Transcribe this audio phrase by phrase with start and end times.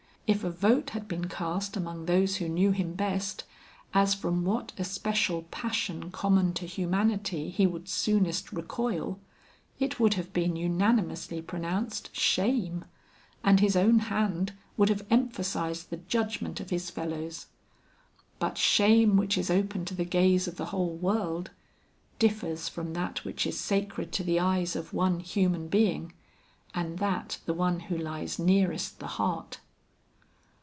[0.27, 3.43] If a vote had been cast among those who knew him best,
[3.93, 9.19] as from what especial passion common to humanity he would soonest recoil,
[9.77, 12.85] it would have been unanimously pronounced shame,
[13.43, 17.47] and his own hand would have emphasized the judgment of his fellows.
[18.39, 21.51] But shame which is open to the gaze of the whole world,
[22.19, 26.13] differs from that which is sacred to the eyes of one human being,
[26.73, 29.59] and that the one who lies nearest the heart.